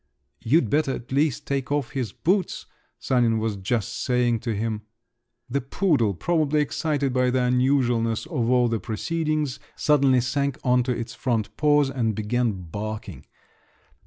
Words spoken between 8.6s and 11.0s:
the proceedings, suddenly sank on to